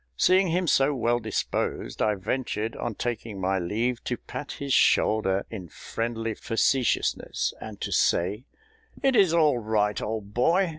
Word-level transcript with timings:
Seeing 0.17 0.47
him 0.47 0.65
so 0.65 0.95
well 0.95 1.19
disposed, 1.19 2.01
I 2.01 2.15
ventured, 2.15 2.75
on 2.75 2.95
taking 2.95 3.39
my 3.39 3.59
leave, 3.59 4.03
to 4.05 4.17
pat 4.17 4.53
his 4.53 4.73
shoulder 4.73 5.45
in 5.51 5.67
friendly 5.69 6.33
facetiousness, 6.33 7.53
and 7.61 7.79
to 7.81 7.91
say, 7.91 8.45
"It 9.03 9.15
is 9.15 9.31
all 9.31 9.59
right, 9.59 10.01
old 10.01 10.33
boy. 10.33 10.69